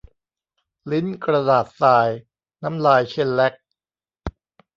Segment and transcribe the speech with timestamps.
[0.91, 2.09] ลิ้นกระดาษทราย
[2.63, 3.53] น้ำลายเชลแล็ก